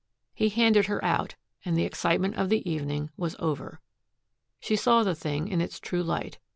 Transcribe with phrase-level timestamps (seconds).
[0.33, 3.81] He handed her out, and the excitement of the evening was over.
[4.59, 6.39] She saw the thing in its true light.